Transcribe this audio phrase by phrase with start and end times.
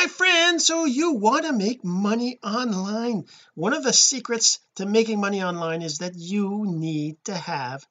[0.00, 3.26] my friend so you want to make money online.
[3.54, 7.86] One of the secrets to making money online is that you need to have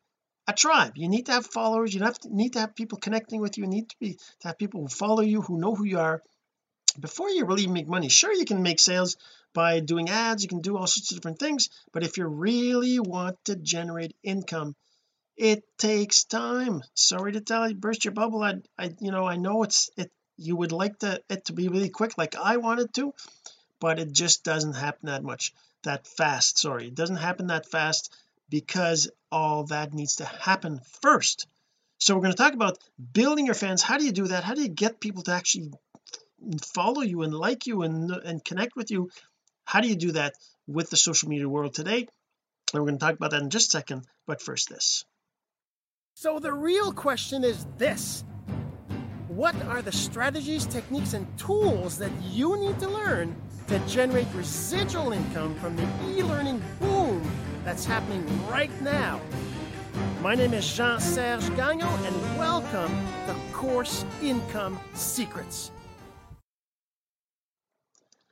[0.48, 0.94] a tribe.
[0.96, 1.94] You need to have followers.
[1.94, 4.48] You have to, need to have people connecting with you, you need to be to
[4.48, 6.24] have people who follow you who know who you are.
[7.00, 9.16] Before you really make money sure you can make sales
[9.54, 10.42] by doing ads.
[10.42, 11.70] You can do all sorts of different things.
[11.94, 14.76] But if you really want to generate income
[15.40, 16.82] it takes time.
[16.96, 18.44] Sorry to tell you burst your bubble.
[18.44, 21.68] I, I you know I know it's it you would like to, it to be
[21.68, 23.14] really quick like I wanted to
[23.80, 25.54] but it just doesn't happen that much
[25.84, 26.88] that fast sorry.
[26.88, 28.14] It doesn't happen that fast
[28.50, 31.48] because all that needs to happen first.
[32.00, 32.80] So we're going to talk about
[33.14, 33.82] building your fans.
[33.82, 34.44] How do you do that?
[34.44, 35.72] How do you get people to actually
[36.74, 39.10] follow you and like you and and connect with you?
[39.66, 40.34] How do you do that
[40.68, 42.08] with the social media world today?
[42.74, 45.06] And we're going to talk about that in just a second but first this.
[46.14, 48.24] So the real question is this
[49.40, 53.34] what are the strategies techniques and tools that you need to learn
[53.68, 57.26] to generate residual income from the e-learning boom
[57.64, 59.22] that's happening right now.
[60.22, 62.92] My name is Jean Serge Gagnon, and welcome
[63.28, 65.72] to Course Income Secrets.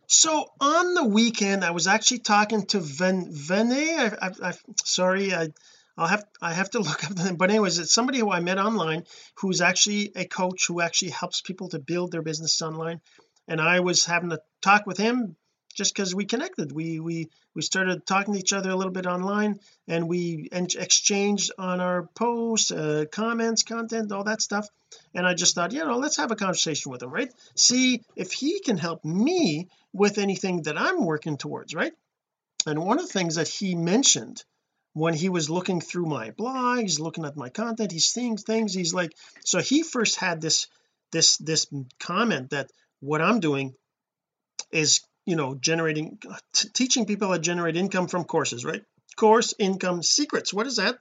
[0.08, 3.98] So on the weekend, I was actually talking to Ven Vene.
[3.98, 4.54] I, I, I,
[4.84, 5.54] sorry, I
[5.98, 8.60] I'll have I have to look up the but anyways, it's somebody who I met
[8.60, 9.04] online
[9.36, 13.02] who's actually a coach who actually helps people to build their business online.
[13.48, 15.36] And I was having a talk with him
[15.74, 16.72] just because we connected.
[16.72, 21.52] We we we started talking to each other a little bit online and we exchanged
[21.58, 24.68] on our posts uh, comments content all that stuff.
[25.16, 27.32] And I just thought you know let's have a conversation with him right?
[27.56, 31.94] See if he can help me with anything that I'm working towards right?
[32.68, 34.44] And one of the things that he mentioned
[34.98, 38.94] when he was looking through my blogs looking at my content he's seeing things he's
[38.94, 40.68] like so he first had this
[41.12, 41.68] this this
[42.00, 43.74] comment that what I'm doing
[44.72, 46.20] is you know generating
[46.74, 48.84] teaching people how to generate income from courses right?
[49.16, 50.54] Course income secrets.
[50.54, 50.96] What does that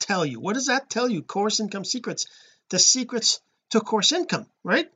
[0.00, 0.40] tell you?
[0.40, 1.22] What does that tell you?
[1.22, 2.26] Course income secrets.
[2.70, 3.40] The secrets
[3.70, 4.88] to course income right?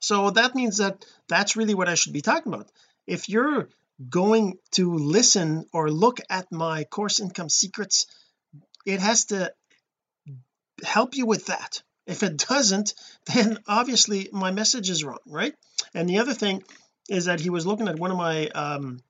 [0.00, 2.70] So that means that that's really what I should be talking about.
[3.06, 3.68] If you're
[4.08, 8.06] going to listen or look at my course income secrets
[8.86, 9.52] it has to
[10.82, 11.82] help you with that.
[12.06, 12.94] If it doesn't
[13.34, 15.54] then obviously my message is wrong right?
[15.94, 16.62] And the other thing
[17.08, 19.00] is that he was looking at one of my um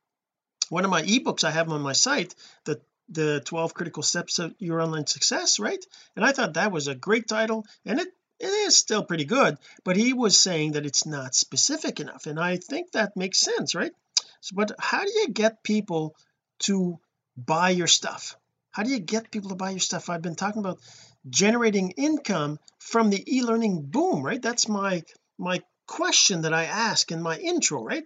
[0.69, 2.35] one of my ebooks I have on my site
[2.65, 5.85] the the 12 critical steps of your online success right?
[6.17, 8.09] And I thought that was a great title and it
[8.41, 12.39] it is still pretty good but he was saying that it's not specific enough and
[12.41, 13.93] I think that makes sense right
[14.41, 16.15] so but how do you get people
[16.61, 16.99] to
[17.37, 18.37] buy your stuff?
[18.71, 20.11] How do you get people to buy your stuff?
[20.11, 20.81] I've been talking about
[21.29, 24.41] generating income from the e-learning boom right?
[24.41, 25.03] That's my
[25.39, 28.05] my question that I ask in my intro right?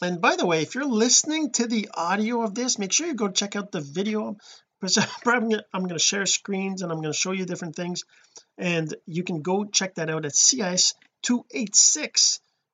[0.00, 3.14] And by the way if you're listening to the audio of this make sure you
[3.14, 4.36] go check out the video.
[5.26, 8.04] I'm going to share screens and I'm going to show you different things.
[8.56, 10.36] And you can go check that out at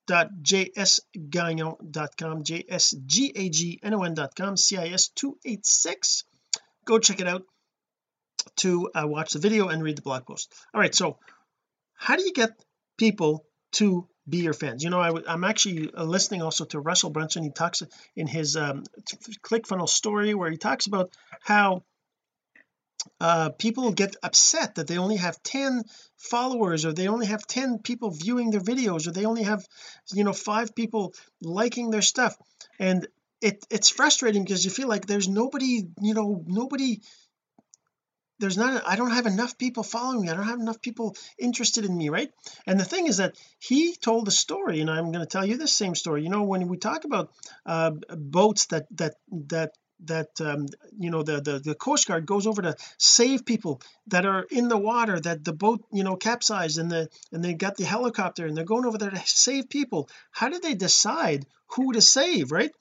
[0.09, 6.25] cis286.jsgagnon.com jsgagnon.com cis286
[6.85, 7.45] go check it out
[8.57, 10.53] to uh, watch the video and read the blog post.
[10.73, 11.19] All right so
[11.95, 12.51] how do you get
[12.99, 14.85] people to be your fans?
[14.85, 17.43] You know I, am actually uh, listening also to Russell Brunson.
[17.43, 17.83] He talks
[18.17, 18.85] in his um,
[19.43, 21.11] ClickFunnels story where he talks about
[21.43, 21.85] how
[23.21, 25.83] uh, people get upset that they only have 10
[26.17, 29.65] followers or they only have 10 people viewing their videos or they only have
[30.13, 32.37] you know five people liking their stuff.
[32.79, 33.07] And
[33.41, 37.01] it it's frustrating because you feel like there's nobody you know nobody
[38.41, 40.29] there's not I don't have enough people following me.
[40.29, 42.31] I don't have enough people interested in me right?
[42.67, 45.57] And the thing is that he told a story and I'm going to tell you
[45.57, 46.23] the same story.
[46.23, 47.31] You know when we talk about
[47.65, 50.67] uh, boats that that that that um,
[50.99, 54.69] you know the, the the coast guard goes over to save people that are in
[54.69, 58.47] the water that the boat you know capsized and the and they got the helicopter
[58.47, 60.09] and they're going over there to save people.
[60.31, 62.73] How do they decide who to save right?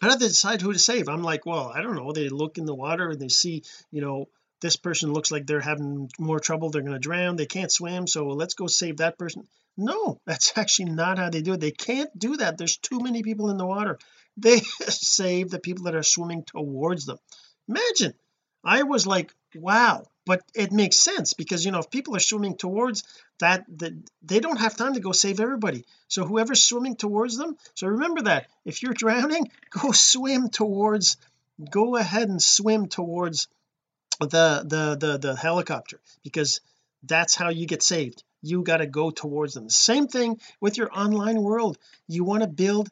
[0.00, 1.08] How do they decide who to save?
[1.08, 2.12] I'm like well I don't know.
[2.12, 4.26] They look in the water and they see you know
[4.60, 6.68] this person looks like they're having more trouble.
[6.68, 7.36] They're going to drown.
[7.36, 8.06] They can't swim.
[8.06, 9.44] So let's go save that person.
[9.76, 11.60] No that's actually not how they do it.
[11.60, 12.58] They can't do that.
[12.58, 13.98] There's too many people in the water
[14.36, 17.18] they save the people that are swimming towards them.
[17.68, 18.14] Imagine
[18.64, 22.56] I was like wow but it makes sense because you know if people are swimming
[22.56, 23.04] towards
[23.40, 23.92] that that
[24.22, 25.84] they don't have time to go save everybody.
[26.08, 31.16] So whoever's swimming towards them so remember that if you're drowning go swim towards
[31.70, 33.48] go ahead and swim towards
[34.20, 36.60] the the the the helicopter because
[37.02, 38.22] that's how you get saved.
[38.42, 39.68] You got to go towards them.
[39.68, 41.78] Same thing with your online world.
[42.08, 42.90] You want to build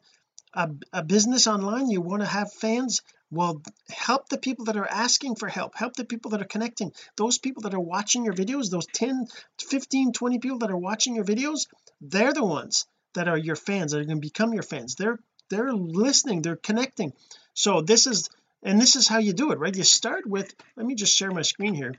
[0.53, 3.01] a, a business online you want to have fans
[3.31, 6.91] well help the people that are asking for help help the people that are connecting.
[7.15, 9.27] Those people that are watching your videos those 10
[9.59, 11.67] 15 20 people that are watching your videos
[12.01, 14.95] they're the ones that are your fans that are going to become your fans.
[14.95, 15.19] They're
[15.49, 17.13] they're listening they're connecting.
[17.53, 18.29] So this is
[18.63, 19.75] and this is how you do it right?
[19.75, 21.93] You start with let me just share my screen here.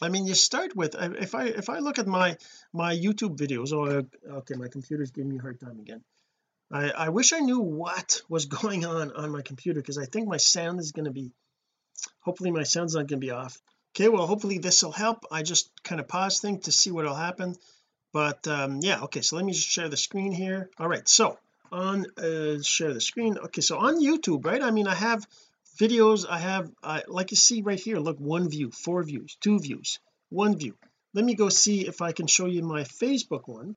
[0.00, 2.38] I mean you start with if I if I look at my
[2.72, 4.06] my YouTube videos oh
[4.38, 6.02] okay my computer's giving me a hard time again
[6.72, 10.28] I I wish I knew what was going on on my computer because I think
[10.28, 11.32] my sound is going to be
[12.20, 13.60] hopefully my sound's not going to be off.
[13.94, 15.24] Okay well hopefully this will help.
[15.30, 17.56] I just kind of pause thing to see what will happen.
[18.12, 20.70] But um yeah okay so let me just share the screen here.
[20.78, 21.38] All right so
[21.72, 23.38] on uh share the screen.
[23.38, 25.26] Okay so on YouTube right I mean I have
[25.76, 29.58] videos I have uh, like you see right here look one view four views two
[29.58, 30.76] views one view.
[31.12, 33.76] Let me go see if I can show you my Facebook one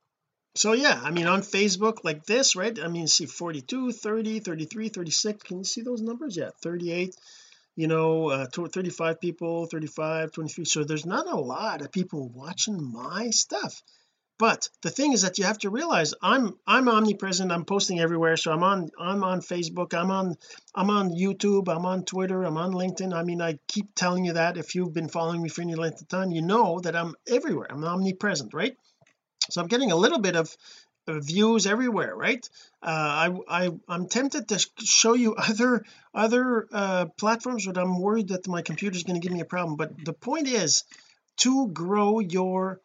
[0.56, 2.78] so yeah I mean on Facebook like this right?
[2.80, 6.38] I mean see 42 30 33 36 can you see those numbers?
[6.38, 7.16] Yeah 38
[7.76, 12.92] you know uh 35 people 35 23 so there's not a lot of people watching
[12.92, 13.82] my stuff.
[14.40, 17.52] But the thing is that you have to realize I'm I'm omnipresent.
[17.52, 18.36] I'm posting everywhere.
[18.36, 19.94] So I'm on I'm on Facebook.
[19.94, 20.36] I'm on
[20.76, 21.68] I'm on YouTube.
[21.70, 22.44] I'm on Twitter.
[22.44, 23.14] I'm on LinkedIn.
[23.14, 26.02] I mean I keep telling you that if you've been following me for any length
[26.02, 27.68] of time you know that I'm everywhere.
[27.70, 28.76] I'm omnipresent right
[29.50, 30.56] so I'm getting a little bit of
[31.08, 32.48] views everywhere right?
[32.82, 38.30] Uh, I I I'm tempted to show you other other uh platforms but I'm worried
[38.30, 39.76] that my computer is going to give me a problem.
[39.76, 40.84] But the point is
[41.38, 42.80] to grow your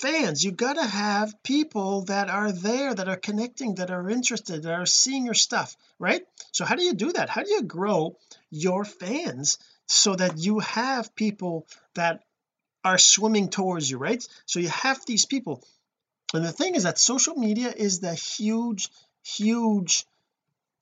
[0.00, 0.44] fans.
[0.44, 4.72] You got to have people that are there that are connecting that are interested that
[4.72, 6.22] are seeing your stuff right?
[6.52, 7.28] So how do you do that?
[7.28, 8.16] How do you grow
[8.50, 12.24] your fans so that you have people that
[12.82, 14.26] are swimming towards you right?
[14.46, 15.62] So you have these people
[16.34, 18.88] and the thing is that social media is the huge
[19.22, 20.04] huge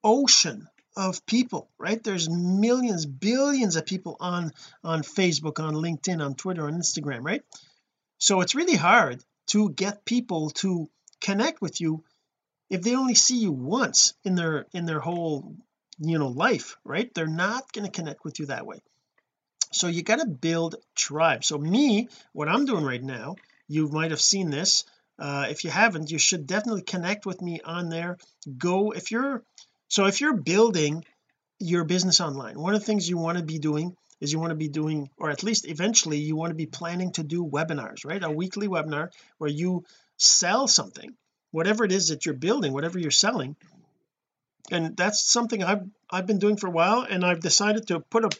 [0.05, 2.03] ocean of people right?
[2.03, 4.53] There's millions billions of people on
[4.85, 7.43] on Facebook on LinkedIn on Twitter on Instagram right?
[8.19, 10.89] So it's really hard to get people to
[11.21, 12.05] connect with you
[12.69, 15.57] if they only see you once in their in their whole
[15.99, 17.13] you know life right?
[17.15, 18.81] They're not going to connect with you that way.
[19.73, 21.45] So you got to build tribe.
[21.45, 23.37] So me what I'm doing right now
[23.69, 24.85] you might have seen this
[25.19, 28.19] uh, if you haven't you should definitely connect with me on there.
[28.59, 29.43] Go if you're
[29.89, 31.05] so if you're building
[31.59, 34.51] your business online one of the things you want to be doing is you want
[34.51, 38.05] to be doing or at least eventually you want to be planning to do webinars
[38.05, 38.23] right?
[38.23, 39.85] A weekly webinar where you
[40.17, 41.15] sell something
[41.53, 43.55] whatever it is that you're building whatever you're selling.
[44.71, 48.25] And that's something I've I've been doing for a while and I've decided to put
[48.25, 48.31] a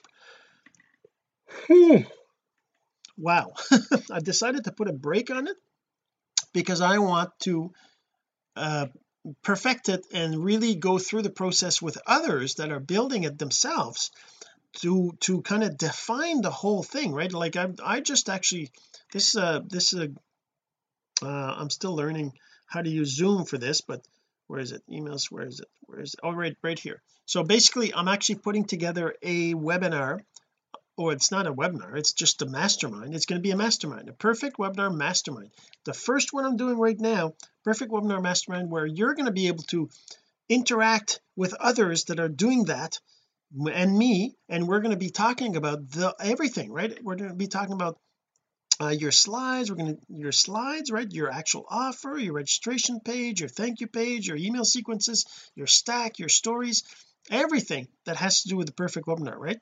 [3.17, 3.53] wow.
[4.11, 5.57] I've decided to put a break on it
[6.53, 7.73] because I want to
[8.57, 8.87] uh
[9.43, 14.11] perfect it and really go through the process with others that are building it themselves
[14.75, 17.33] to to kind of define the whole thing right?
[17.33, 18.71] Like I I just actually
[19.13, 20.09] this uh this is a
[21.25, 22.33] uh I'm still learning
[22.67, 24.07] how to use zoom for this but
[24.49, 24.83] where is it?
[24.91, 25.69] Emails where is it?
[25.83, 26.21] Where is it?
[26.23, 27.01] Oh right right here.
[27.27, 30.21] So basically I'm actually putting together a webinar
[30.97, 33.15] or it's not a webinar it's just a mastermind.
[33.15, 35.51] It's going to be a mastermind a perfect webinar mastermind.
[35.85, 37.35] The first one I'm doing right now
[37.65, 39.89] perfect webinar mastermind where you're going to be able to
[40.49, 42.99] interact with others that are doing that
[43.73, 47.03] and me and we're going to be talking about the everything right?
[47.03, 47.99] We're going to be talking about
[48.81, 51.11] uh, your slides we're going to your slides right?
[51.11, 55.25] Your actual offer your registration page your thank you page your email sequences
[55.55, 56.83] your stack your stories
[57.31, 59.61] everything that has to do with the perfect webinar right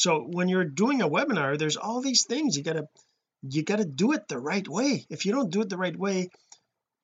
[0.00, 2.56] so when you're doing a webinar there's all these things.
[2.56, 2.88] You gotta
[3.42, 5.04] you gotta do it the right way.
[5.10, 6.30] If you don't do it the right way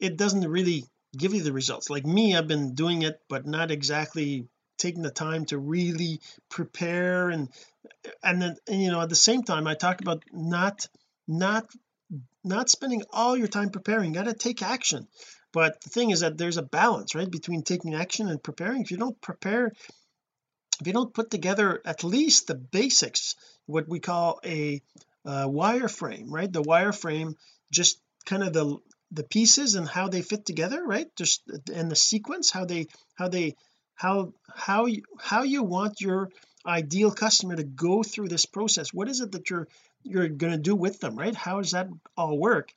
[0.00, 0.84] it doesn't really
[1.16, 1.90] give you the results.
[1.90, 4.48] Like me I've been doing it but not exactly
[4.78, 7.50] taking the time to really prepare and
[8.22, 10.88] and then and, you know at the same time I talk about not
[11.28, 11.66] not
[12.44, 14.14] not spending all your time preparing.
[14.14, 15.06] You got to take action.
[15.52, 18.80] But the thing is that there's a balance right between taking action and preparing.
[18.80, 19.72] If you don't prepare
[20.80, 23.34] if you don't put together at least the basics
[23.66, 24.80] what we call a
[25.24, 26.52] uh, wireframe right?
[26.52, 27.34] The wireframe
[27.70, 28.78] just kind of the
[29.12, 31.08] the pieces and how they fit together right?
[31.16, 31.42] Just
[31.72, 33.56] and the sequence how they how they
[33.94, 36.30] how how you how you want your
[36.64, 38.92] ideal customer to go through this process.
[38.92, 39.68] What is it that you're
[40.02, 41.34] you're going to do with them right?
[41.34, 42.72] How does that all work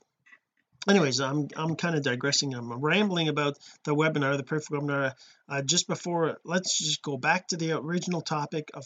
[0.87, 2.53] anyways I'm I'm kind of digressing.
[2.53, 5.13] I'm rambling about the webinar the perfect webinar.
[5.47, 8.85] Uh, just before let's just go back to the original topic of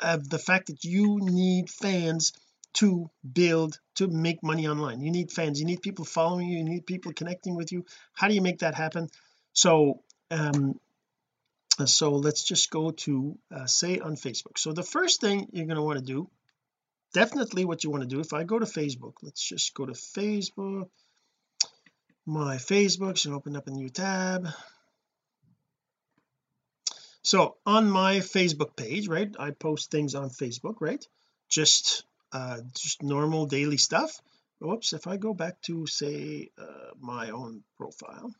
[0.00, 2.32] of the fact that you need fans
[2.72, 5.00] to build to make money online.
[5.00, 5.58] You need fans.
[5.58, 6.58] You need people following you.
[6.58, 7.84] You need people connecting with you.
[8.12, 9.08] How do you make that happen?
[9.52, 10.78] So um
[11.86, 14.58] so let's just go to uh, say on Facebook.
[14.58, 16.28] So the first thing you're going to want to do
[17.12, 18.20] definitely what you want to do.
[18.20, 20.88] If I go to Facebook let's just go to Facebook
[22.26, 24.48] my Facebook so open up a new tab.
[27.22, 31.04] So on my Facebook page right I post things on Facebook right?
[31.48, 34.20] Just uh just normal daily stuff.
[34.60, 38.32] Whoops if I go back to say uh, my own profile.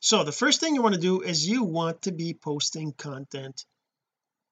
[0.00, 3.64] So the first thing you want to do is you want to be posting content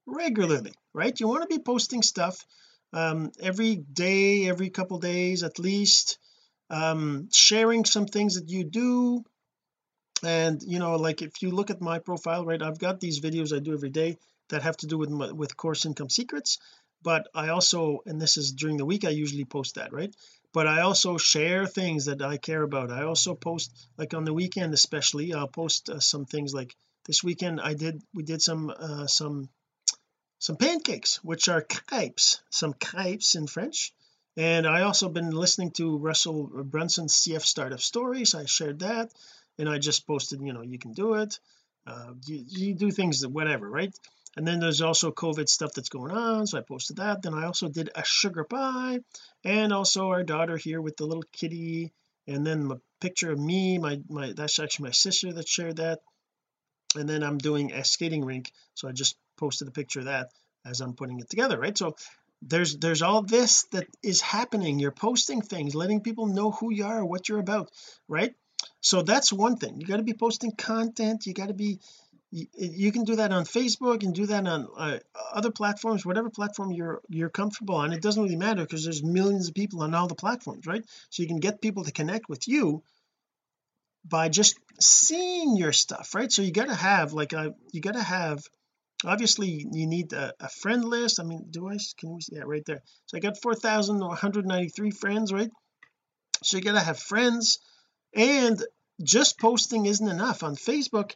[0.07, 1.19] regularly right?
[1.19, 2.45] You want to be posting stuff
[2.93, 6.19] um every day every couple days at least
[6.71, 9.25] um sharing some things that you do.
[10.23, 13.55] And you know like if you look at my profile right I've got these videos
[13.55, 14.17] I do every day
[14.51, 16.59] that have to do with my, with course income secrets.
[17.03, 20.15] But I also and this is during the week I usually post that right?
[20.53, 22.93] But I also share things that I care about.
[22.93, 26.75] I also post like on the weekend especially I'll post uh, some things like
[27.07, 29.49] this weekend I did we did some uh, some
[30.39, 33.93] some pancakes which are crepes some crepes in French.
[34.37, 38.35] And I also been listening to Russell Brunson's CF startup stories.
[38.35, 39.13] I shared that
[39.59, 41.39] and I just posted you know you can do it.
[41.87, 43.95] Uh, you, you do things that whatever right?
[44.37, 47.23] And then there's also COVID stuff that's going on so I posted that.
[47.23, 49.01] Then I also did a sugar pie
[49.45, 51.93] and also our daughter here with the little kitty.
[52.27, 56.01] And then a picture of me my my that's actually my sister that shared that.
[56.97, 60.31] And then I'm doing a skating rink so I just posted a picture of that
[60.65, 61.77] as I'm putting it together right?
[61.77, 61.97] So
[62.43, 64.79] there's there's all this that is happening.
[64.79, 67.71] You're posting things letting people know who you are what you're about
[68.09, 68.35] right?
[68.81, 69.81] So that's one thing.
[69.81, 71.27] You got to be posting content.
[71.27, 71.81] You got to be
[72.31, 74.99] you, you, can do that on Facebook and do that on uh,
[75.33, 77.93] other platforms whatever platform you're you're comfortable on.
[77.93, 80.85] It doesn't really matter because there's millions of people on all the platforms right?
[81.11, 82.83] So you can get people to connect with you
[84.05, 86.31] by just seeing your stuff right?
[86.31, 88.43] So you got to have like a uh, you got to have
[89.05, 91.21] obviously you need a, a, friend list.
[91.21, 92.83] I mean do I can we see yeah right there.
[93.07, 95.51] So I got 4,193 friends right?
[96.43, 97.59] So you got to have friends.
[98.15, 98.63] And
[99.03, 101.13] just posting isn't enough on Facebook.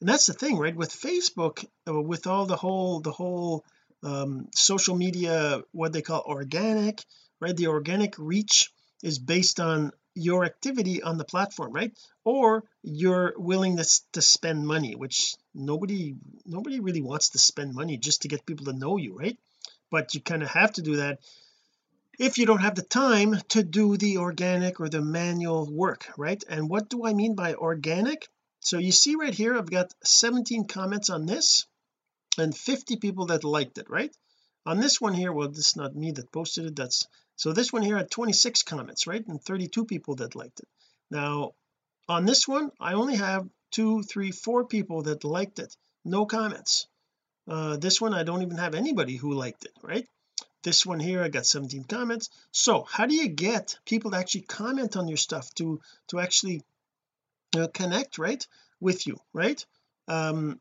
[0.00, 0.76] And that's the thing right?
[0.76, 3.64] With Facebook uh, with all the whole the whole
[4.02, 7.02] um, social media what they call organic
[7.40, 7.56] right?
[7.56, 8.70] The organic reach
[9.02, 11.92] is based on your activity on the platform right?
[12.24, 18.22] Or your willingness to spend money which nobody nobody really wants to spend money just
[18.22, 19.38] to get people to know you right?
[19.90, 21.20] But you kind of have to do that
[22.18, 26.42] if you don't have the time to do the organic or the manual work right?
[26.48, 28.26] And what do I mean by organic?
[28.60, 31.66] So you see right here I've got 17 comments on this
[32.38, 34.16] and 50 people that liked it right?
[34.64, 37.72] On this one here well this is not me that posted it that's so this
[37.72, 40.68] one here had 26 comments right and 32 people that liked it.
[41.10, 41.52] Now
[42.08, 45.76] on this one I only have two three four people that liked it.
[46.04, 46.86] No comments.
[47.46, 50.08] Uh this one I don't even have anybody who liked it right?
[50.62, 52.30] This one here I got 17 comments.
[52.52, 56.62] So how do you get people to actually comment on your stuff to to actually
[57.56, 58.46] uh, connect right
[58.80, 59.64] with you right?
[60.08, 60.58] Um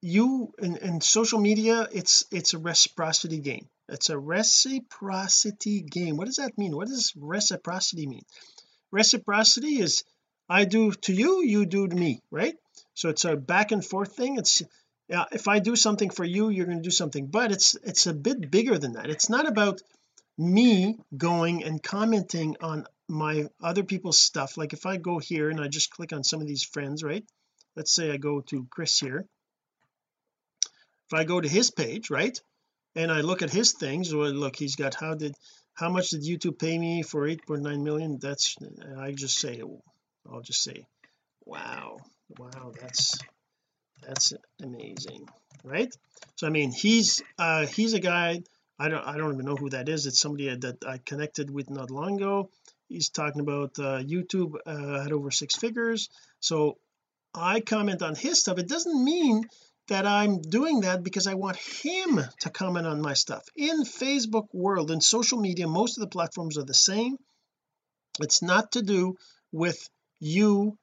[0.00, 6.16] you in, in social media it's it's a reciprocity game it's a reciprocity game.
[6.16, 6.74] What does that mean?
[6.74, 8.24] What does reciprocity mean?
[8.90, 10.02] Reciprocity is
[10.48, 12.56] I do to you you do to me right?
[12.94, 14.38] So it's a back and forth thing.
[14.38, 14.62] It's
[15.08, 17.26] yeah if I do something for you you're going to do something.
[17.26, 19.10] But it's it's a bit bigger than that.
[19.10, 19.82] It's not about
[20.38, 24.56] me going and commenting on my other people's stuff.
[24.56, 27.24] Like if I go here and I just click on some of these friends right?
[27.76, 29.26] Let's say I go to Chris here.
[31.08, 32.40] If I go to his page right
[32.94, 35.34] and I look at his things well look he's got how did
[35.74, 38.18] how much did YouTube pay me for 8.9 million?
[38.18, 38.56] That's
[38.98, 39.62] I just say
[40.30, 40.86] I'll just say
[41.44, 41.98] wow
[42.38, 43.18] wow that's
[44.02, 44.32] that's
[44.62, 45.28] amazing
[45.64, 45.94] right?
[46.36, 48.42] So I mean he's uh he's a guy
[48.78, 50.06] I don't I don't even know who that is.
[50.06, 52.50] It's somebody that I connected with not long ago.
[52.88, 56.08] He's talking about uh YouTube uh, had over six figures.
[56.40, 56.78] So
[57.34, 58.58] I comment on his stuff.
[58.58, 59.44] It doesn't mean
[59.92, 63.44] that I'm doing that because I want him to comment on my stuff.
[63.54, 67.18] In Facebook world in social media most of the platforms are the same.
[68.18, 69.16] It's not to do
[69.52, 70.78] with you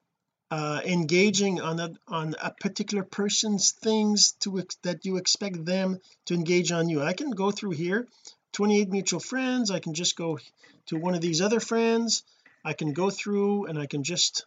[0.51, 6.35] uh engaging on a on a particular person's things to that you expect them to
[6.35, 7.01] engage on you.
[7.01, 8.07] I can go through here
[8.53, 9.71] 28 mutual friends.
[9.71, 10.39] I can just go
[10.87, 12.23] to one of these other friends.
[12.63, 14.45] I can go through and I can just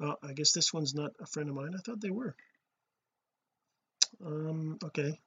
[0.00, 1.74] oh, I guess this one's not a friend of mine.
[1.74, 2.34] I thought they were
[4.24, 5.18] um okay.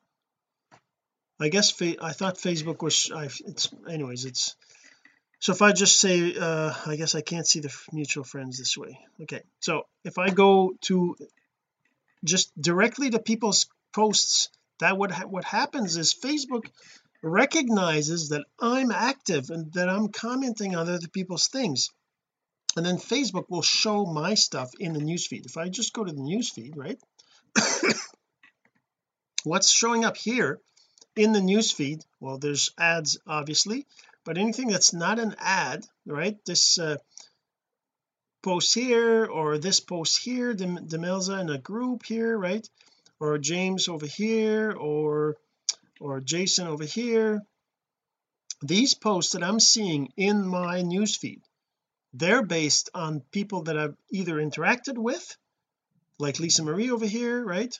[1.39, 4.55] I guess I thought Facebook was I it's anyways it's
[5.39, 8.77] so if I just say uh I guess I can't see the mutual friends this
[8.77, 8.99] way.
[9.23, 11.15] Okay so if I go to
[12.23, 16.65] just directly to people's posts that what ha what happens is Facebook
[17.23, 21.89] recognizes that I'm active and that I'm commenting on other people's things.
[22.75, 25.45] And then Facebook will show my stuff in the newsfeed.
[25.45, 26.97] If I just go to the newsfeed right
[29.43, 30.59] what's showing up here
[31.15, 33.85] in the newsfeed well there's ads obviously
[34.23, 36.37] but anything that's not an ad right?
[36.45, 36.97] This uh,
[38.43, 42.67] post here or this post here Demelza in a group here right?
[43.19, 45.37] Or James over here or
[45.99, 47.41] or Jason over here.
[48.63, 51.41] These posts that I'm seeing in my newsfeed
[52.13, 55.37] they're based on people that I've either interacted with
[56.19, 57.75] like Lisa Marie over here right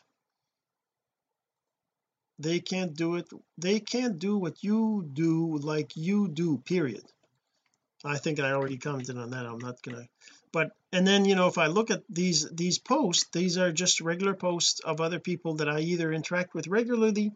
[2.42, 7.04] they can't do it they can't do what you do like you do period.
[8.04, 10.08] I think I already commented on that I'm not gonna
[10.52, 14.02] but and then you know if I look at these these posts these are just
[14.02, 17.32] regular posts of other people that I either interact with regularly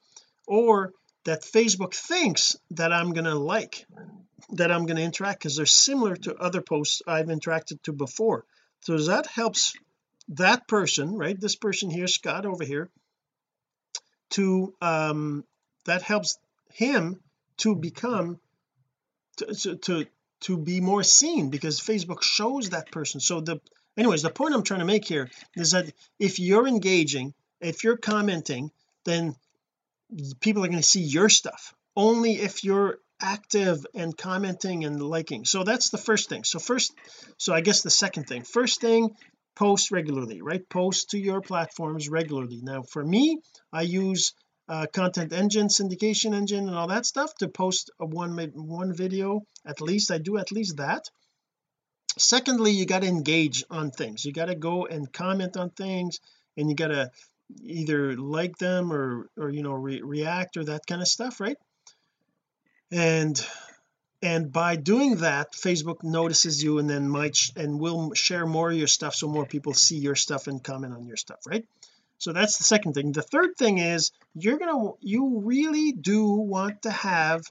[0.48, 0.92] or
[1.26, 3.86] that Facebook thinks that I'm gonna like
[4.52, 8.46] that I'm to interact because they're similar to other posts I've interacted to before.
[8.82, 9.74] So that helps
[10.30, 12.90] that person right this person here Scott over here
[14.36, 15.44] to um
[15.86, 16.38] that helps
[16.74, 17.20] him
[17.58, 18.39] to become
[19.38, 20.06] to, to
[20.42, 23.20] to be more seen because Facebook shows that person.
[23.20, 23.60] So the
[23.98, 27.98] anyways the point I'm trying to make here is that if you're engaging if you're
[27.98, 28.72] commenting
[29.06, 29.36] then
[30.39, 31.74] people are going to see your stuff.
[31.96, 35.46] Only if you're active and commenting and liking.
[35.46, 36.44] So that's the first thing.
[36.44, 36.94] So first
[37.38, 38.44] so I guess the second thing.
[38.44, 39.15] First thing
[39.56, 40.68] post regularly right?
[40.70, 42.60] Post to your platforms regularly.
[42.62, 44.34] Now for me I use
[44.68, 49.46] uh, content engine syndication engine and all that stuff to post a one one video
[49.66, 50.12] at least.
[50.12, 51.10] I do at least that.
[52.18, 54.26] Secondly you got to engage on things.
[54.26, 56.20] You got to go and comment on things
[56.58, 57.12] and you got to
[57.62, 61.58] either like them or or you know re react or that kind of stuff right?
[62.91, 63.46] And
[64.21, 68.78] and by doing that Facebook notices you and then might and will share more of
[68.78, 71.65] your stuff so more people see your stuff and comment on your stuff right?
[72.17, 73.12] So that's the second thing.
[73.12, 77.43] The third thing is you're gonna you really do want to have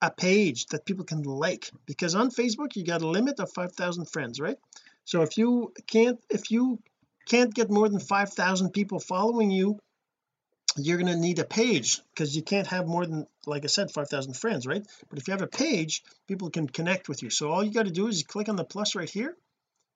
[0.00, 4.06] a page that people can like because on Facebook you got a limit of 5,000
[4.06, 4.58] friends right?
[5.04, 6.80] So if you can't if you
[7.28, 9.78] can't get more than 5,000 people following you
[10.76, 13.90] you're going to need a page because you can't have more than like I said
[13.90, 14.84] 5,000 friends right?
[15.10, 17.30] But if you have a page people can connect with you.
[17.30, 19.36] So all you got to do is click on the plus right here.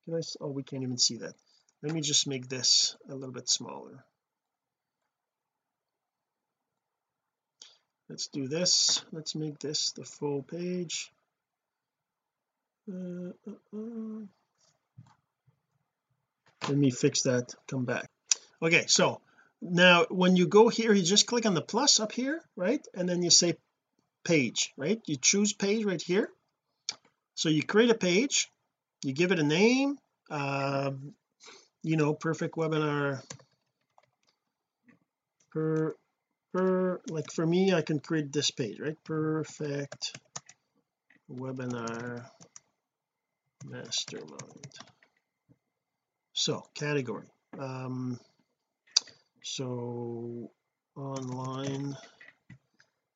[0.05, 1.35] Can I oh we can't even see that.
[1.83, 4.05] Let me just make this a little bit smaller.
[8.09, 9.05] Let's do this.
[9.13, 11.11] Let's make this the full page.
[12.89, 14.21] Uh, uh, uh.
[16.69, 18.09] let me fix that come back.
[18.63, 19.21] Okay so
[19.61, 22.85] now when you go here you just click on the plus up here right?
[22.95, 23.57] And then you say
[24.25, 25.01] page right?
[25.07, 26.29] You choose page right here.
[27.35, 28.51] So you create a page
[29.03, 29.99] you give it a name
[30.31, 30.91] uh,
[31.83, 33.23] you know perfect webinar.
[35.53, 35.95] Per
[36.53, 38.97] per like for me I can create this page right?
[39.05, 40.19] Perfect
[41.31, 42.27] webinar
[43.65, 44.75] mastermind.
[46.33, 48.19] So category um
[49.47, 50.51] so
[50.97, 51.97] online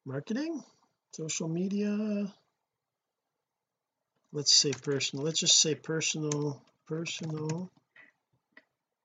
[0.06, 0.62] marketing
[1.12, 2.32] social media.
[4.32, 7.68] Let's say personal let's just say personal personal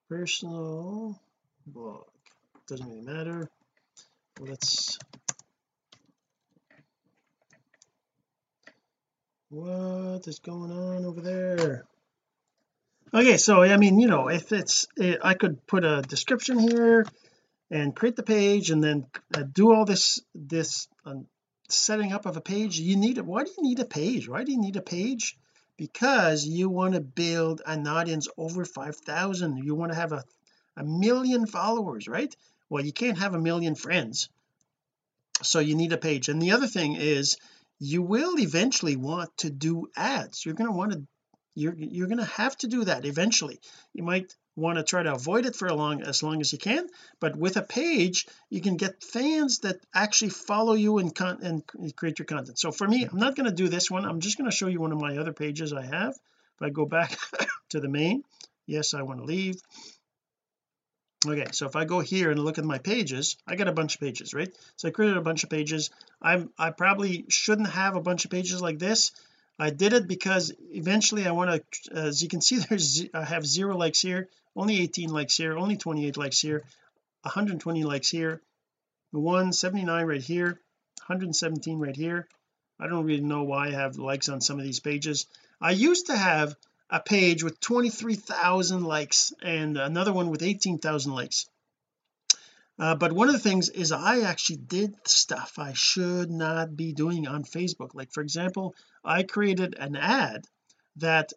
[0.08, 1.20] personal
[1.66, 2.04] blog
[2.68, 3.50] doesn't really matter.
[4.40, 5.00] Let's
[9.50, 11.86] what is going on over there
[13.15, 17.06] okay so I mean you know if it's eh, I could put a description here
[17.71, 21.25] and create the page and then uh, do all this this um,
[21.69, 24.28] setting up of a page you need it why do you need a page?
[24.28, 25.38] Why do you need a page?
[25.78, 30.23] Because you want to build an audience over 5,000 you want to have a
[30.78, 32.36] a million followers right?
[32.69, 34.30] Well you can't have a million friends.
[35.41, 36.28] So you need a page.
[36.28, 37.38] And the other thing is
[37.80, 40.45] you will eventually want to do ads.
[40.45, 41.04] You're going to want to
[41.56, 43.60] you're you're going to have to do that eventually.
[43.94, 46.58] You might want to try to avoid it for a long as long as you
[46.58, 46.88] can
[47.20, 51.96] but with a page you can get fans that actually follow you and con and
[51.96, 52.60] create your content.
[52.60, 54.06] So for me I'm not going to do this one.
[54.06, 56.12] I'm just going to show you one of my other pages I have.
[56.12, 57.18] If I go back
[57.70, 58.24] to the main
[58.65, 59.56] yes I want to leave.
[61.26, 63.96] Okay so if I go here and look at my pages I got a bunch
[63.96, 64.54] of pages right?
[64.76, 65.89] So I created a bunch of pages.
[66.22, 69.12] I'm I probably shouldn't have a bunch of pages like this
[69.58, 73.24] I did it because eventually I want to uh, as you can see there's I
[73.24, 76.63] have zero likes here only 18 likes here only 28 likes here
[77.24, 78.41] 120 likes here
[79.12, 80.60] 179 right here
[81.08, 82.28] 117 right here.
[82.80, 85.28] I don't really know why I have likes on some of these pages.
[85.62, 86.56] I used to have
[86.89, 91.48] a page with 23,000 likes and another one with 18,000 likes
[92.78, 96.92] uh, but one of the things is I actually did stuff I should not be
[96.92, 97.94] doing on Facebook.
[97.94, 100.46] Like for example I created an ad
[100.98, 101.32] that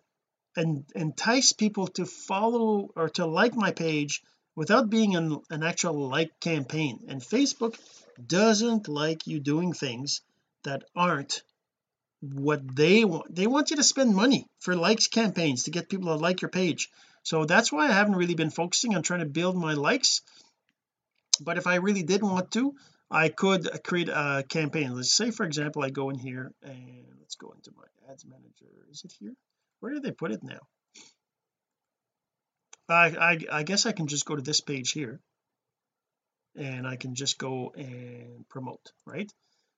[0.57, 4.23] en entice people to follow or to like my page
[4.57, 7.05] without being an, an actual like campaign.
[7.09, 7.79] And Facebook
[8.27, 10.23] doesn't like you doing things
[10.65, 11.43] that aren't
[12.21, 16.09] what they want they want you to spend money for likes campaigns to get people
[16.09, 16.91] to like your page.
[17.23, 20.23] So that's why I haven't really been focusing on trying to build my likes
[21.41, 22.75] but if I really did want to
[23.11, 24.95] I could create a campaign.
[24.95, 28.67] Let's say for example I go in here and let's go into my ads manager.
[28.91, 29.35] Is it here?
[29.81, 30.61] Where did they put it now?
[32.89, 35.21] I, I I guess I can just go to this page here.
[36.57, 39.33] And I can just go and promote right?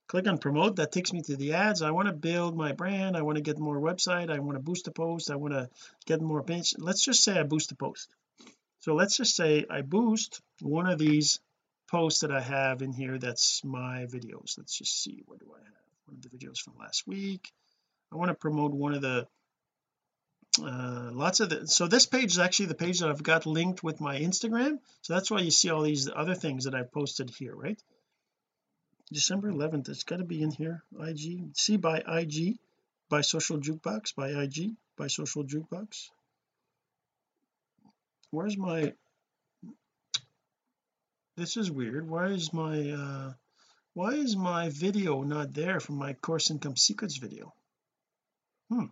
[0.09, 0.77] Click on promote.
[0.77, 1.83] That takes me to the ads.
[1.83, 3.17] I want to build my brand.
[3.17, 4.29] I want to get more website.
[4.31, 5.31] I want to boost a post.
[5.31, 5.69] I want to
[6.07, 8.09] get more page let's just say I boost a post.
[8.81, 11.39] So let's just say I boost one of these
[11.91, 14.57] posts that I have in here that's my videos.
[14.57, 15.75] Let's just see what do I have?
[16.07, 17.51] One of the videos from last week.
[18.13, 19.27] I want to promote one of the
[20.61, 23.83] uh lots of the so this page is actually the page that I've got linked
[23.83, 24.79] with my Instagram.
[25.03, 27.81] So that's why you see all these other things that I posted here right?
[29.13, 30.83] December 11th it's got to be in here.
[31.01, 32.59] IG see by IG
[33.09, 36.09] by social jukebox by IG by social jukebox.
[38.31, 38.93] Where's my
[41.41, 42.07] this is weird.
[42.07, 43.33] Why is my uh
[43.95, 47.55] why is my video not there from my course income secrets video?
[48.69, 48.89] Hmm.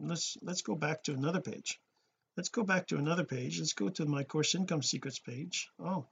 [0.00, 1.78] Let's let's go back to another page.
[2.36, 3.60] Let's go back to another page.
[3.60, 5.68] Let's go to my course income secrets page.
[5.78, 6.06] Oh.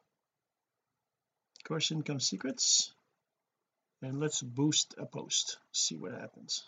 [1.64, 2.92] Course income secrets.
[4.02, 5.58] And let's boost a post.
[5.72, 6.62] See what happens.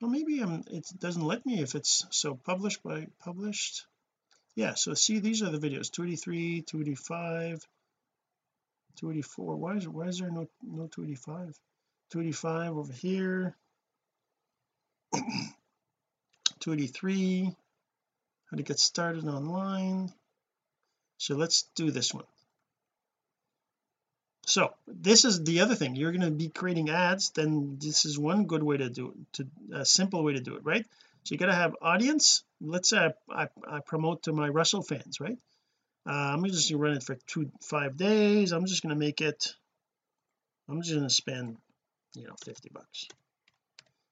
[0.00, 3.84] Well maybe I'm it doesn't let me if it's so published by published.
[4.54, 5.92] Yeah so see these are the videos.
[5.92, 7.68] 283 285
[8.96, 11.58] 284 why is why is there no no 285
[12.10, 13.56] 285 over here.
[16.60, 17.54] 283
[18.50, 20.12] how to get started online.
[21.18, 22.24] So let's do this one.
[24.44, 25.94] So this is the other thing.
[25.94, 29.32] You're going to be creating ads then this is one good way to do it
[29.34, 30.84] to a simple way to do it right?
[31.22, 32.42] So you got to have audience.
[32.60, 33.12] Let's say I,
[33.44, 35.38] I, I, promote to my Russell fans right
[36.06, 38.52] Uh, I'm just to run it for two five days.
[38.52, 39.54] I'm just to make it
[40.68, 41.56] I'm just to spend
[42.14, 43.06] you know 50 bucks.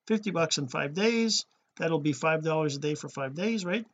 [0.06, 1.44] 50 bucks in five days.
[1.76, 3.86] That'll be five dollars a day for five days right?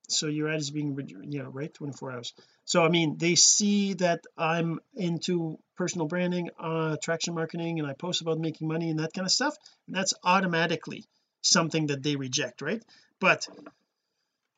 [0.08, 0.98] so your ad is being
[1.30, 2.34] you know right 24 hours.
[2.66, 7.94] So I mean they see that I'm into personal branding uh attraction marketing and I
[7.94, 9.56] post about making money and that kind of stuff
[9.88, 11.06] and that's automatically
[11.42, 12.84] something that they reject right?
[13.20, 13.48] But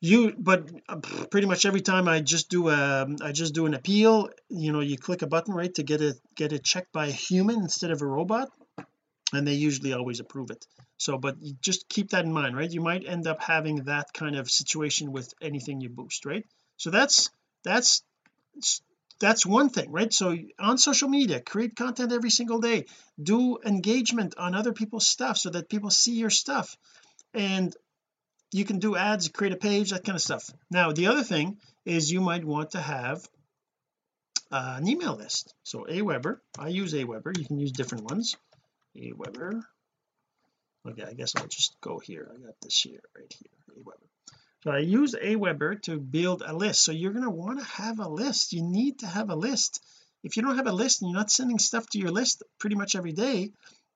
[0.04, 0.96] you but uh,
[1.30, 4.80] pretty much every time I just do a I just do an appeal you know
[4.80, 7.90] you click a button right to get it get it checked by a human instead
[7.90, 8.50] of a robot
[9.32, 10.66] and they usually always approve it.
[10.98, 12.70] So but just keep that in mind right?
[12.70, 16.44] You might end up having that kind of situation with anything you boost right?
[16.76, 17.30] So that's
[17.62, 18.02] that's
[19.20, 20.12] that's one thing right?
[20.12, 22.84] So on social media create content every single day.
[23.22, 26.76] Do engagement on other people's stuff so that people see your stuff.
[27.32, 27.74] And
[28.54, 30.48] you can do ads create a page that kind of stuff.
[30.70, 33.28] Now the other thing is you might want to have
[34.52, 35.52] uh, an email list.
[35.64, 37.36] So Aweber I use Aweber.
[37.36, 38.36] You can use different ones.
[38.96, 39.60] Aweber.
[40.88, 42.30] Okay I guess I'll just go here.
[42.32, 44.08] I got this here right here Aweber.
[44.62, 46.84] So I use Aweber to build a list.
[46.84, 48.52] So you're going to want to have a list.
[48.52, 49.82] You need to have a list.
[50.22, 52.76] If you don't have a list and you're not sending stuff to your list pretty
[52.76, 53.50] much every day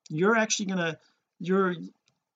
[0.08, 0.98] you're actually going to
[1.38, 1.74] you're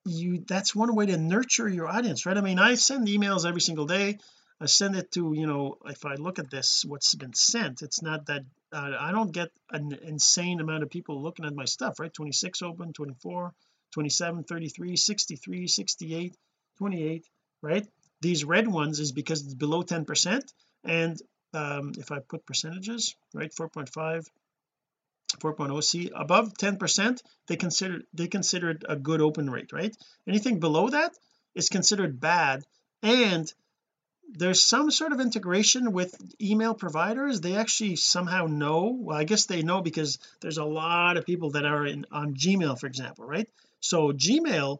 [0.04, 2.36] you that's one way to nurture your audience right?
[2.36, 4.18] I mean I send emails every single day.
[4.60, 8.02] I send it to you know if I look at this what's been sent it's
[8.02, 12.00] not that uh, I don't get an insane amount of people looking at my stuff
[12.00, 12.12] right?
[12.12, 13.52] 26 open 24
[13.92, 16.36] 27 33 63 68
[16.78, 17.24] 28
[17.62, 17.86] right?
[18.20, 20.52] These red ones is because it's below 10 percent.
[20.84, 21.20] And
[21.54, 24.26] um, if I put percentages right 4.5
[25.40, 29.97] 4.0 C above 10 percent they consider they consider it a good open rate right?
[30.27, 31.12] Anything below that
[31.55, 32.64] is considered bad
[33.03, 33.53] and
[34.35, 37.40] there's some sort of integration with email providers.
[37.40, 38.97] They actually somehow know.
[38.99, 42.35] Well I guess they know because there's a lot of people that are in on
[42.35, 43.49] Gmail for example right?
[43.81, 44.79] So Gmail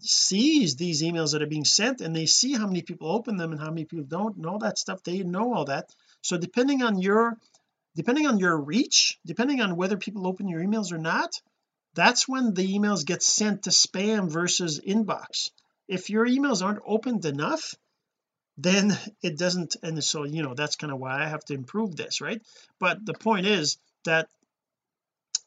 [0.00, 3.52] sees these emails that are being sent and they see how many people open them
[3.52, 5.02] and how many people don't know that stuff.
[5.02, 5.94] They know all that.
[6.20, 7.38] So depending on your
[7.96, 11.40] depending on your reach depending on whether people open your emails or not
[11.94, 15.50] that's when the emails get sent to spam versus inbox.
[15.86, 17.74] If your emails aren't opened enough
[18.56, 21.96] then it doesn't and so you know that's kind of why I have to improve
[21.96, 22.42] this right?
[22.78, 24.28] But the point is that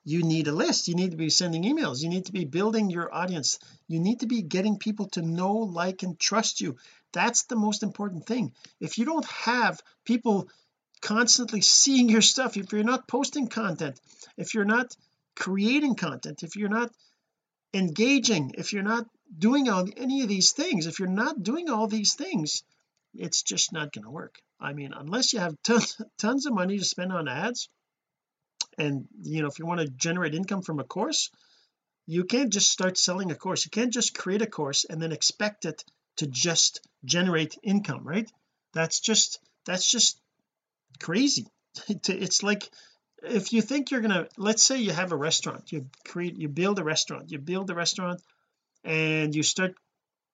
[0.04, 0.88] you need a list.
[0.88, 2.02] You need to be sending emails.
[2.02, 3.60] You need to be building your audience.
[3.90, 6.78] You need to be getting people to know like and trust you.
[7.12, 8.54] That's the most important thing.
[8.80, 10.50] If you don't have people
[11.02, 12.58] constantly seeing your stuff.
[12.58, 14.00] If you're not posting content
[14.38, 14.96] if you're not
[15.36, 16.92] creating content if you're not
[17.74, 19.06] engaging if you're not
[19.38, 22.64] doing all any of these things if you're not doing all these things
[23.14, 24.40] it's just not going to work.
[24.60, 27.70] I mean unless you have tons tons of money to spend on ads
[28.78, 31.30] and you know if you want to generate income from a course
[32.10, 33.66] you can't just start selling a course.
[33.66, 35.84] You can't just create a course and then expect it
[36.18, 38.32] to just generate income right?
[38.74, 40.20] That's just that's just
[41.00, 41.48] crazy.
[41.90, 42.70] It's like
[43.24, 46.80] if you think you're gonna let's say you have a restaurant you create you build
[46.80, 48.22] a restaurant you build a restaurant
[48.84, 49.76] and you start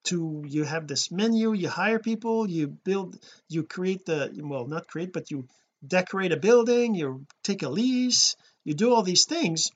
[0.06, 4.88] to you have this menu you hire people you build you create the well not
[4.88, 5.48] create but you
[5.86, 8.36] decorate a building you take a lease
[8.66, 9.72] you do all these things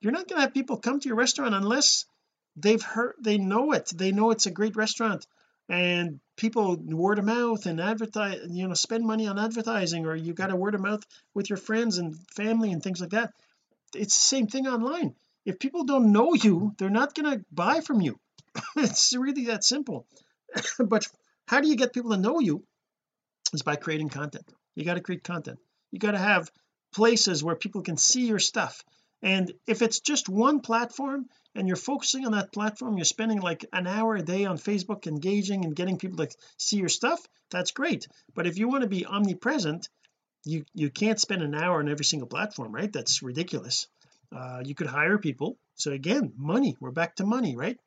[0.00, 2.06] you're not going to have people come to your restaurant unless
[2.56, 5.26] they've heard they know it they know it's a great restaurant
[5.70, 10.34] and people word of mouth and advertise you know spend money on advertising or you
[10.34, 11.02] got a word of mouth
[11.32, 13.32] with your friends and family and things like that.
[13.94, 15.14] It's the same thing online.
[15.46, 18.18] If people don't know you they're not going to buy from you.
[18.76, 20.06] It's really that simple.
[20.78, 21.06] But
[21.46, 22.64] how do you get people to know you?
[23.52, 24.44] Is by creating content.
[24.74, 25.58] You got to create content.
[25.92, 26.50] You got to have
[26.92, 28.84] places where people can see your stuff.
[29.22, 33.64] And if it's just one platform and you're focusing on that platform you're spending like
[33.72, 37.72] an hour a day on Facebook engaging and getting people to see your stuff that's
[37.72, 38.06] great.
[38.34, 39.88] But if you want to be omnipresent
[40.44, 42.92] you you can't spend an hour on every single platform right?
[42.92, 43.88] That's ridiculous.
[44.34, 45.58] Uh, you could hire people.
[45.74, 47.78] So again money we're back to money right?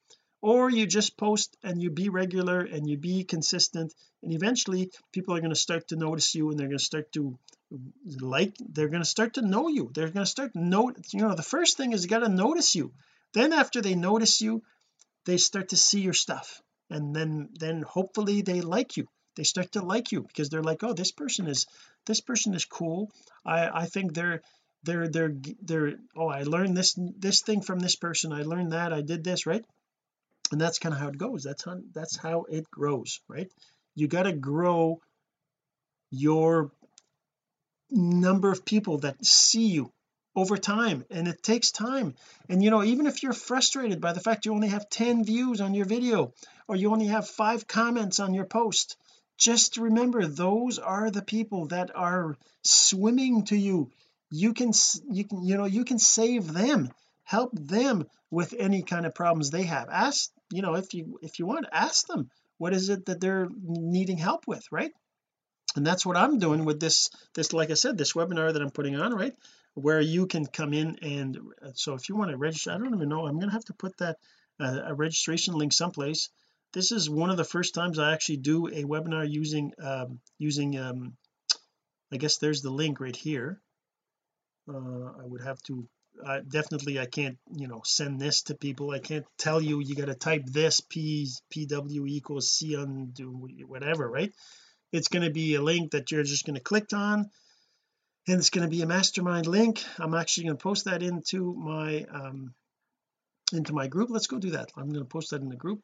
[0.41, 5.35] Or you just post and you be regular and you be consistent and eventually people
[5.35, 7.39] are going to start to notice you and they're going to start to
[8.19, 9.89] like they're going to start to know you.
[9.93, 12.75] They're going to start know you know the first thing is you got to notice
[12.75, 12.91] you
[13.33, 14.63] then after they notice you
[15.25, 16.61] they start to see your stuff.
[16.89, 19.07] And then then hopefully they like you.
[19.35, 21.65] They start to like you because they're like oh this person is
[22.05, 23.11] this person is cool.
[23.45, 24.41] I I think they're
[24.83, 28.31] they're they're they're oh I learned this this thing from this person.
[28.33, 28.93] I learned that.
[28.93, 29.65] I did this right?
[30.51, 31.43] And that's kind of how it goes.
[31.43, 33.51] That's how that's how it grows right?
[33.95, 34.99] You got to grow
[36.11, 36.71] your
[37.89, 39.91] number of people that see you
[40.35, 42.15] over time and it takes time.
[42.49, 45.61] And you know even if you're frustrated by the fact you only have 10 views
[45.61, 46.33] on your video
[46.67, 48.97] or you only have five comments on your post
[49.37, 53.91] just remember those are the people that are swimming to you.
[54.29, 54.71] You can
[55.09, 56.91] you can you know you can save them
[57.23, 59.89] help them with any kind of problems they have.
[59.89, 63.49] Ask you know if you if you want ask them what is it that they're
[63.61, 64.91] needing help with right?
[65.75, 68.71] And that's what I'm doing with this this like I said this webinar that I'm
[68.71, 69.33] putting on right
[69.75, 72.93] where you can come in and uh, so if you want to register I don't
[72.93, 74.17] even know I'm gonna have to put that
[74.59, 76.29] uh, a registration link someplace.
[76.73, 80.77] This is one of the first times I actually do a webinar using um using
[80.77, 81.17] um
[82.11, 83.59] I guess there's the link right here.
[84.67, 85.87] Uh I would have to
[86.47, 88.91] definitely I can't you know send this to people.
[88.91, 93.13] I can't tell you you got to type this P PW equals C on
[93.67, 94.33] whatever right?
[94.91, 97.31] It's going to be a link that you're just going to click on
[98.27, 99.83] and it's going to be a mastermind link.
[99.99, 102.53] I'm actually going to post that into my um
[103.51, 104.09] into my group.
[104.09, 104.71] Let's go do that.
[104.75, 105.83] I'm going to post that in the group.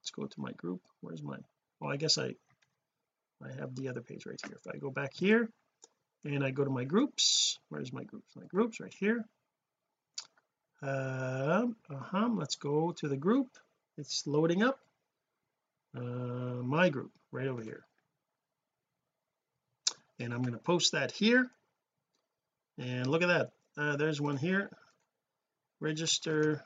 [0.00, 0.80] Let's go to my group.
[1.00, 1.36] Where's my
[1.80, 2.34] well I guess I
[3.42, 4.56] I have the other page right here.
[4.56, 5.48] If I go back here
[6.24, 8.34] and I go to my groups where's my groups?
[8.36, 9.24] My groups right here.
[10.82, 13.48] Uh, uh-huh let's go to the group.
[13.96, 14.78] It's loading up.
[15.96, 17.84] Uh, my group right over here.
[20.18, 21.50] And I'm going to post that here
[22.78, 23.50] and look at that.
[23.76, 24.70] Uh, there's one here.
[25.80, 26.62] Register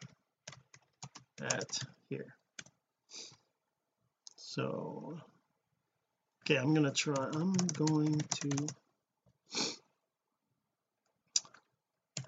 [1.42, 2.34] at here.
[4.36, 5.18] So
[6.42, 8.50] okay I'm to try I'm going to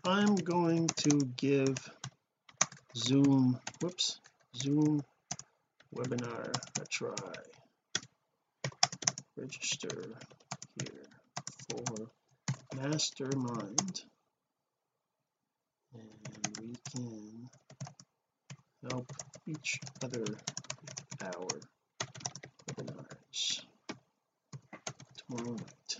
[0.04, 1.76] I'm going to give
[2.96, 4.20] zoom whoops
[4.56, 5.02] zoom
[5.94, 7.14] webinar a try.
[9.36, 10.16] Register
[10.80, 11.06] here
[11.68, 12.10] for
[12.74, 14.02] mastermind.
[15.94, 17.48] And we can
[18.90, 19.06] help
[19.46, 20.24] each other
[21.22, 21.60] our
[22.68, 23.62] webinars
[25.16, 25.96] tomorrow night.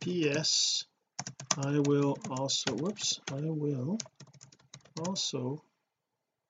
[0.00, 0.86] PS
[1.58, 3.98] I will also whoops I will
[5.06, 5.62] also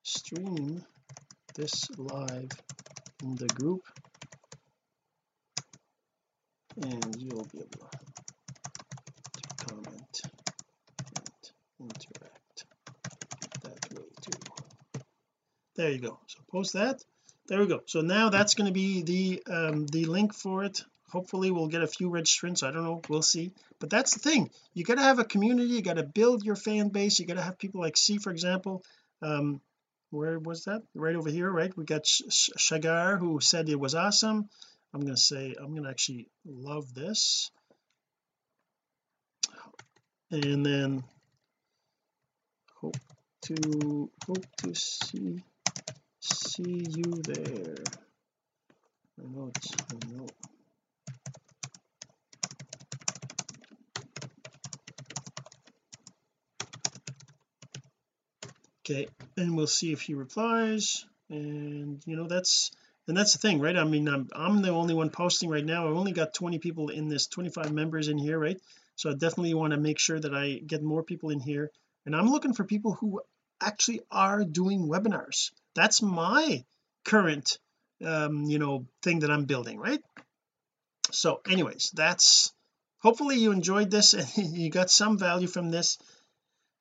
[0.03, 0.83] stream
[1.55, 2.51] this live
[3.21, 3.83] the group.
[6.81, 7.89] And you'll be able
[9.33, 10.21] to comment
[11.15, 12.65] and interact
[13.63, 15.01] that way too.
[15.75, 16.19] There you go.
[16.27, 17.03] So post that.
[17.47, 17.81] There we go.
[17.85, 20.83] So now that's going to be the um the link for it.
[21.09, 23.01] Hopefully we'll get a few registrants I don't know.
[23.09, 23.51] We'll see.
[23.79, 24.49] But that's the thing.
[24.73, 25.73] You got to have a community.
[25.73, 27.19] You got to build your fan base.
[27.19, 28.83] You got to have people like C for example.
[29.21, 29.61] Um
[30.11, 30.83] where was that?
[30.93, 31.75] Right over here right?
[31.75, 34.49] We got Shagar who said it was awesome.
[34.93, 37.49] I'm going to say I'm going to actually love this.
[40.29, 41.03] And then
[42.75, 42.97] hope
[43.43, 45.43] to hope to see
[46.19, 47.75] see you there.
[49.19, 50.27] I know it's I know
[58.91, 62.71] okay and we'll see if he replies and you know that's
[63.07, 63.75] and that's the thing right?
[63.75, 65.87] I mean I'm, I'm the only one posting right now.
[65.87, 68.59] I've only got 20 people in this 25 members in here right?
[68.95, 71.71] So I definitely want to make sure that I get more people in here
[72.05, 73.21] and I'm looking for people who
[73.61, 75.51] actually are doing webinars.
[75.75, 76.63] That's my
[77.05, 77.57] current
[78.05, 80.01] um you know thing that I'm building right?
[81.11, 82.53] So anyways that's
[82.99, 85.97] hopefully you enjoyed this and you got some value from this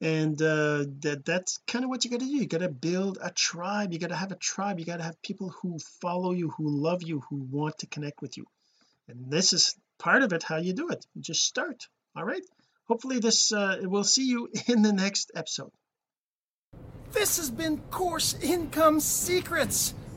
[0.00, 2.32] and uh that that's kind of what you got to do.
[2.32, 3.92] You got to build a tribe.
[3.92, 4.78] You got to have a tribe.
[4.78, 8.22] You got to have people who follow you who love you who want to connect
[8.22, 8.46] with you.
[9.08, 11.04] And this is part of it how you do it.
[11.18, 11.86] Just start.
[12.16, 12.42] All right?
[12.88, 15.70] Hopefully this uh we'll see you in the next episode.
[17.12, 19.94] This has been Course Income Secrets,